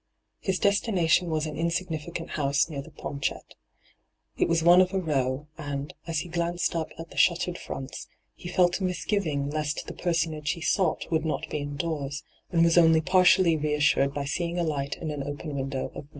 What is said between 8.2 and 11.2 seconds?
he felt a misgiving lest the personage he sought